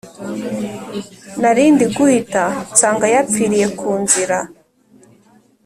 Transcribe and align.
Narindiguhita 1.41 2.43
nsanga 2.73 3.05
yapfiriye 3.15 3.67
kunzira 3.77 4.37